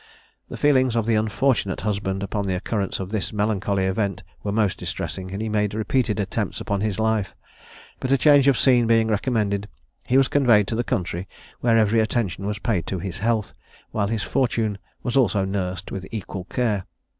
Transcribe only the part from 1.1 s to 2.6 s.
unfortunate husband upon the